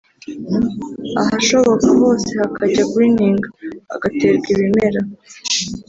[1.21, 3.39] ahashoboka hose hakajya ‘greening’
[3.89, 5.01] [hagaterwa ibimera]